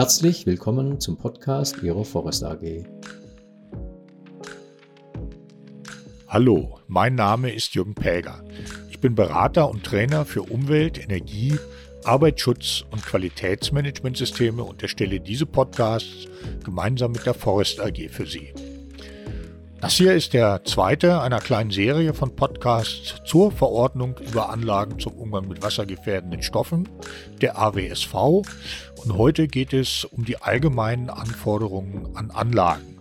[0.00, 2.86] Herzlich willkommen zum Podcast Ihrer Forest AG.
[6.26, 8.42] Hallo, mein Name ist Jürgen Päger.
[8.88, 11.54] Ich bin Berater und Trainer für Umwelt, Energie,
[12.04, 16.28] Arbeitsschutz und Qualitätsmanagementsysteme und erstelle diese Podcasts
[16.64, 18.54] gemeinsam mit der Forest AG für Sie.
[19.80, 25.14] Das hier ist der zweite einer kleinen Serie von Podcasts zur Verordnung über Anlagen zum
[25.14, 26.86] Umgang mit wassergefährdenden Stoffen,
[27.40, 28.14] der AWSV.
[28.14, 32.98] Und heute geht es um die allgemeinen Anforderungen an Anlagen.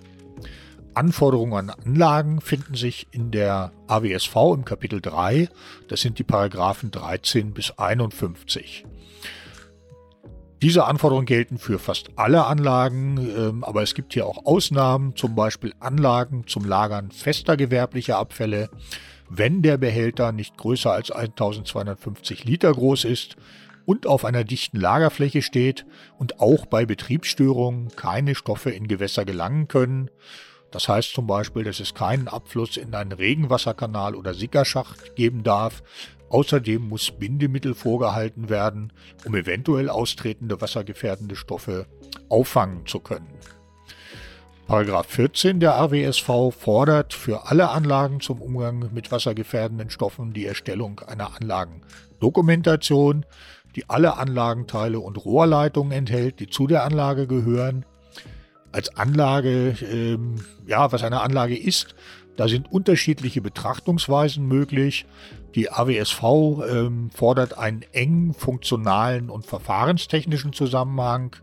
[0.93, 5.49] Anforderungen an Anlagen finden sich in der AWSV im Kapitel 3.
[5.89, 8.85] Das sind die Paragraphen 13 bis 51.
[10.61, 15.33] Diese Anforderungen gelten für fast alle Anlagen, ähm, aber es gibt hier auch Ausnahmen, zum
[15.33, 18.69] Beispiel Anlagen zum Lagern fester gewerblicher Abfälle,
[19.29, 23.37] wenn der Behälter nicht größer als 1250 Liter groß ist
[23.85, 25.85] und auf einer dichten Lagerfläche steht
[26.17, 30.09] und auch bei Betriebsstörungen keine Stoffe in Gewässer gelangen können.
[30.71, 35.83] Das heißt zum Beispiel, dass es keinen Abfluss in einen Regenwasserkanal oder Sickerschacht geben darf,
[36.29, 38.93] Außerdem muss Bindemittel vorgehalten werden,
[39.25, 41.87] um eventuell austretende wassergefährdende Stoffe
[42.29, 43.27] auffangen zu können.
[44.67, 50.99] Paragraph 14 der AWSV fordert für alle Anlagen zum Umgang mit wassergefährdenden Stoffen die Erstellung
[50.99, 53.25] einer Anlagendokumentation,
[53.75, 57.83] die alle Anlagenteile und Rohrleitungen enthält, die zu der Anlage gehören.
[58.71, 60.35] Als Anlage, ähm,
[60.67, 61.95] ja, was eine Anlage ist,
[62.39, 65.05] da sind unterschiedliche Betrachtungsweisen möglich.
[65.55, 66.23] Die AWSV
[66.71, 71.35] ähm, fordert einen engen funktionalen und verfahrenstechnischen Zusammenhang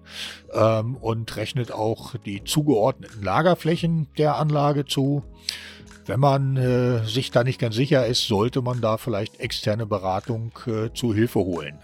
[0.55, 5.23] ähm, und rechnet auch die zugeordneten Lagerflächen der Anlage zu.
[6.07, 10.53] Wenn man äh, sich da nicht ganz sicher ist, sollte man da vielleicht externe Beratung
[10.67, 11.79] äh, zu Hilfe holen.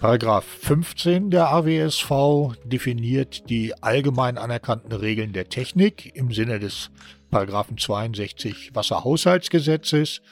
[0.00, 6.90] Paragraph 15 der AWSV definiert die allgemein anerkannten Regeln der Technik im Sinne des
[7.34, 10.22] Paragraphen 62 Wasserhaushaltsgesetzes.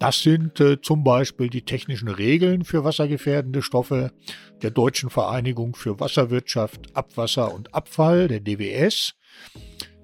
[0.00, 4.10] Das sind äh, zum Beispiel die technischen Regeln für wassergefährdende Stoffe
[4.60, 9.14] der Deutschen Vereinigung für Wasserwirtschaft, Abwasser und Abfall, der DWS,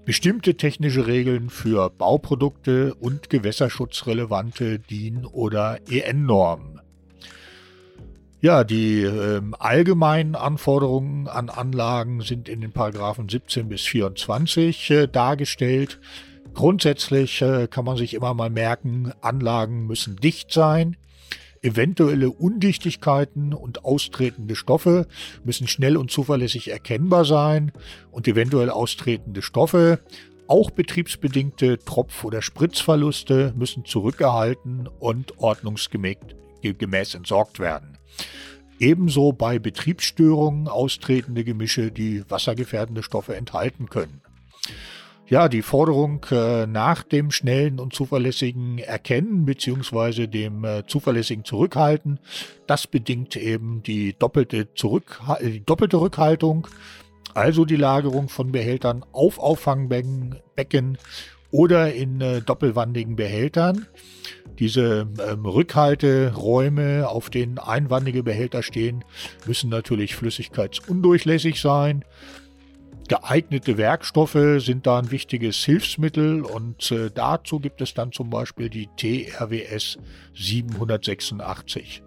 [0.04, 6.80] bestimmte technische Regeln für Bauprodukte und gewässerschutzrelevante DIN- oder EN-Normen.
[8.40, 15.06] Ja, die äh, allgemeinen Anforderungen an Anlagen sind in den Paragraphen 17 bis 24 äh,
[15.08, 15.98] dargestellt.
[16.54, 20.96] Grundsätzlich äh, kann man sich immer mal merken, Anlagen müssen dicht sein.
[21.62, 25.06] Eventuelle Undichtigkeiten und austretende Stoffe
[25.44, 27.72] müssen schnell und zuverlässig erkennbar sein
[28.10, 30.00] und eventuell austretende Stoffe,
[30.48, 37.98] auch betriebsbedingte Tropf- oder Spritzverluste müssen zurückgehalten und ordnungsgemäß entsorgt werden.
[38.78, 44.20] Ebenso bei Betriebsstörungen austretende Gemische, die wassergefährdende Stoffe enthalten können.
[45.28, 52.20] Ja, die Forderung äh, nach dem schnellen und zuverlässigen Erkennen beziehungsweise dem äh, zuverlässigen Zurückhalten,
[52.68, 56.68] das bedingt eben die doppelte, Zurück die doppelte Rückhaltung,
[57.34, 60.96] also die Lagerung von Behältern auf Auffangbecken Becken
[61.50, 63.86] oder in äh, doppelwandigen Behältern.
[64.60, 69.04] Diese ähm, Rückhalteräume, auf denen einwandige Behälter stehen,
[69.44, 72.04] müssen natürlich flüssigkeitsundurchlässig sein.
[73.08, 78.68] Geeignete Werkstoffe sind da ein wichtiges Hilfsmittel und äh, dazu gibt es dann zum Beispiel
[78.68, 79.98] die TRWS
[80.34, 82.02] 786.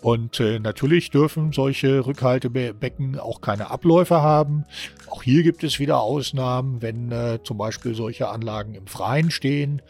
[0.00, 4.64] Und äh, natürlich dürfen solche Rückhaltebecken auch keine Abläufe haben.
[5.08, 9.82] Auch hier gibt es wieder Ausnahmen, wenn äh, zum Beispiel solche Anlagen im Freien stehen,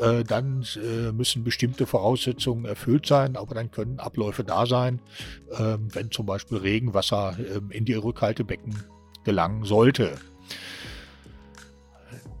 [0.00, 5.00] äh, dann äh, müssen bestimmte Voraussetzungen erfüllt sein, aber dann können Abläufe da sein,
[5.56, 8.74] ähm, wenn zum Beispiel Regenwasser ähm, in die Rückhaltebecken
[9.24, 10.18] gelangen sollte.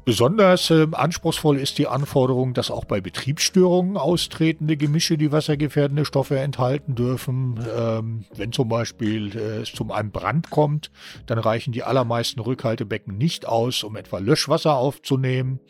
[0.04, 6.40] Besonders äh, anspruchsvoll ist die Anforderung, dass auch bei Betriebsstörungen austretende Gemische die wassergefährdende Stoffe
[6.40, 7.64] enthalten dürfen.
[7.76, 10.90] Ähm, wenn zum Beispiel äh, es zum einem Brand kommt,
[11.26, 15.60] dann reichen die allermeisten Rückhaltebecken nicht aus, um etwa Löschwasser aufzunehmen.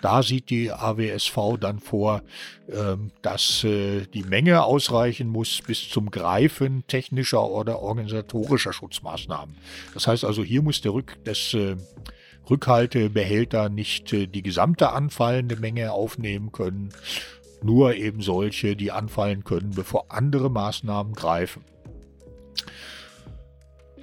[0.00, 2.22] Da sieht die AWSV dann vor,
[2.72, 9.56] ähm, dass äh, die Menge ausreichen muss bis zum Greifen technischer oder organisatorischer Schutzmaßnahmen.
[9.94, 11.76] Das heißt also, hier muss der Rück des äh,
[12.48, 16.90] Rückhaltebehälter nicht äh, die gesamte anfallende Menge aufnehmen können,
[17.62, 21.64] nur eben solche, die anfallen können, bevor andere Maßnahmen greifen.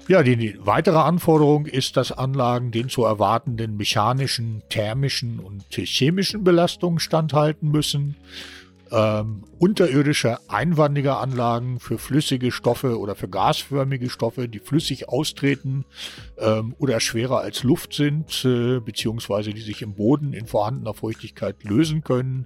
[0.07, 6.99] Ja, die weitere Anforderung ist, dass Anlagen den zu erwartenden mechanischen, thermischen und chemischen Belastungen
[6.99, 8.15] standhalten müssen.
[8.91, 15.85] Ähm, unterirdische einwandige Anlagen für flüssige Stoffe oder für gasförmige Stoffe, die flüssig austreten
[16.37, 21.63] ähm, oder schwerer als Luft sind, äh, beziehungsweise die sich im Boden in vorhandener Feuchtigkeit
[21.63, 22.45] lösen können,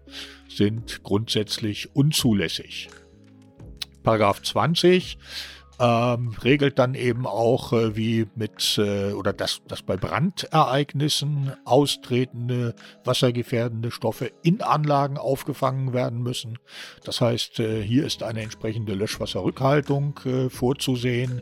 [0.50, 2.90] sind grundsätzlich unzulässig.
[4.04, 5.18] Paragraph 20
[5.82, 12.76] ähm, regelt dann eben auch, äh, wie mit äh, oder dass, dass bei Brandereignissen austretende
[13.04, 16.60] wassergefährdende Stoffe in Anlagen aufgefangen werden müssen.
[17.04, 21.42] Das heißt, äh, hier ist eine entsprechende Löschwasserrückhaltung äh, vorzusehen.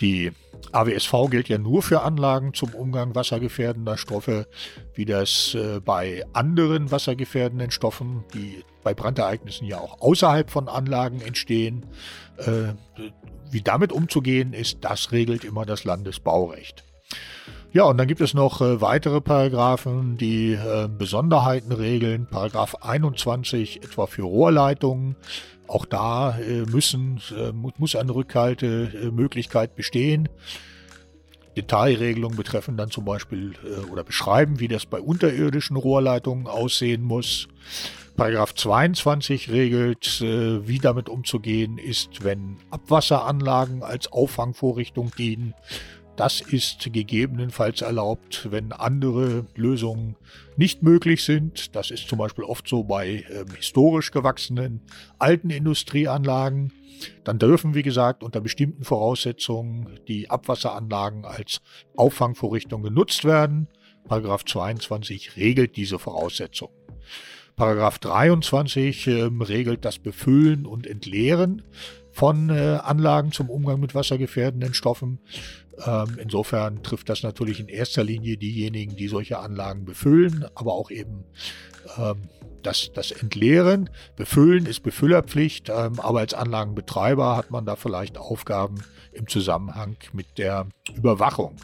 [0.00, 0.32] Die
[0.72, 4.46] AWSV gilt ja nur für Anlagen zum Umgang wassergefährdender Stoffe,
[4.94, 11.20] wie das äh, bei anderen wassergefährdenden Stoffen, die bei Brandereignissen ja auch außerhalb von Anlagen
[11.20, 11.86] entstehen,
[12.38, 12.74] äh,
[13.50, 16.84] wie damit umzugehen ist, das regelt immer das Landesbaurecht.
[17.70, 22.26] Ja, und dann gibt es noch äh, weitere Paragraphen, die äh, Besonderheiten regeln.
[22.26, 25.16] Paragraph 21 etwa für Rohrleitungen.
[25.66, 30.30] Auch da äh, müssen, äh, muss eine Rückhaltemöglichkeit bestehen.
[31.58, 37.48] Detailregelungen betreffen dann zum Beispiel äh, oder beschreiben, wie das bei unterirdischen Rohrleitungen aussehen muss.
[38.16, 45.54] Paragraph 22 regelt, äh, wie damit umzugehen ist, wenn Abwasseranlagen als Auffangvorrichtung dienen
[46.18, 50.16] das ist gegebenenfalls erlaubt, wenn andere Lösungen
[50.56, 51.76] nicht möglich sind.
[51.76, 54.80] Das ist zum Beispiel oft so bei ähm, historisch gewachsenen
[55.20, 56.72] alten Industrieanlagen.
[57.22, 61.60] Dann dürfen, wie gesagt, unter bestimmten Voraussetzungen die Abwasseranlagen als
[61.96, 63.68] Auffangvorrichtung genutzt werden.
[64.08, 66.74] Paragraph 22 regelt diese Voraussetzungen.
[67.54, 71.62] Paragraph 23 äh, regelt das Befüllen und Entleeren
[72.18, 75.20] von äh, Anlagen zum Umgang mit wassergefährdenden Stoffen.
[75.86, 80.90] Ähm, insofern trifft das natürlich in erster Linie diejenigen, die solche Anlagen befüllen, aber auch
[80.90, 81.22] eben
[81.96, 82.16] ähm,
[82.64, 83.88] das, das Entleeren.
[84.16, 88.82] Befüllen ist Befüllerpflicht, ähm, aber als Anlagenbetreiber hat man da vielleicht Aufgaben
[89.12, 90.66] im Zusammenhang mit der
[90.96, 91.54] Überwachung.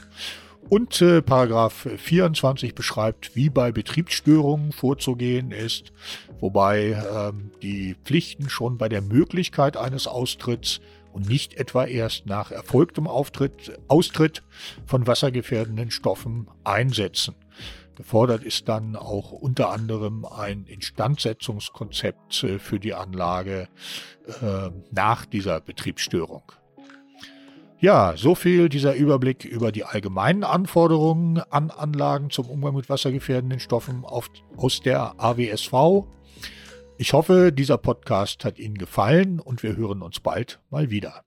[0.68, 5.92] Und äh, Paragraph 24 beschreibt, wie bei Betriebsstörungen vorzugehen ist,
[6.44, 12.50] wobei ähm, die Pflichten schon bei der Möglichkeit eines Austritts und nicht etwa erst nach
[12.50, 14.42] erfolgtem Auftritt, Austritt
[14.84, 17.34] von wassergefährdenden Stoffen einsetzen.
[17.94, 23.68] Gefordert ist dann auch unter anderem ein Instandsetzungskonzept äh, für die Anlage
[24.42, 26.42] äh, nach dieser Betriebsstörung.
[27.78, 33.60] Ja, so viel dieser Überblick über die allgemeinen Anforderungen an Anlagen zum Umgang mit wassergefährdenden
[33.60, 36.04] Stoffen auf, aus der AWSV.
[36.96, 41.24] Ich hoffe, dieser Podcast hat Ihnen gefallen und wir hören uns bald mal wieder.